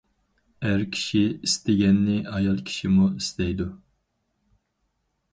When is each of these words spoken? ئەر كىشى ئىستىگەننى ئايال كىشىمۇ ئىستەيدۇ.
ئەر 0.67 0.79
كىشى 0.93 1.19
ئىستىگەننى 1.47 2.15
ئايال 2.31 2.57
كىشىمۇ 2.69 3.05
ئىستەيدۇ. 3.19 3.67